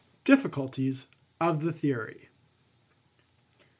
[0.23, 1.05] DIFFICULTIES
[1.39, 2.29] OF THE THEORY.